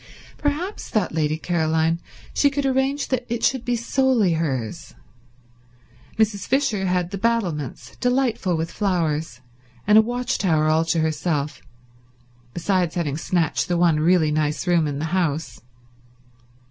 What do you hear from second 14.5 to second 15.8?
room in the house.